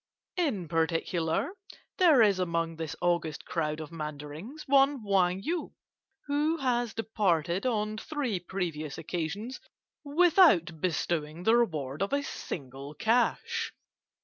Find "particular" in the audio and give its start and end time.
0.67-1.51